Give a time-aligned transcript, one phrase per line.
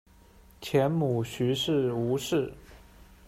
[0.59, 2.51] 前母徐氏；吴氏。